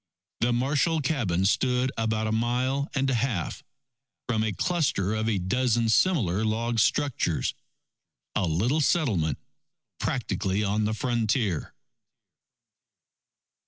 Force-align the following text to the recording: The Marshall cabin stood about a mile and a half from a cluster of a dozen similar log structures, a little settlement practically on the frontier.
The 0.39 0.51
Marshall 0.51 1.01
cabin 1.01 1.45
stood 1.45 1.91
about 1.95 2.25
a 2.25 2.31
mile 2.31 2.89
and 2.95 3.07
a 3.07 3.13
half 3.13 3.63
from 4.27 4.43
a 4.43 4.51
cluster 4.51 5.13
of 5.13 5.29
a 5.29 5.37
dozen 5.37 5.89
similar 5.89 6.43
log 6.43 6.79
structures, 6.79 7.53
a 8.33 8.47
little 8.47 8.81
settlement 8.81 9.37
practically 9.99 10.63
on 10.63 10.85
the 10.85 10.95
frontier. 10.95 11.75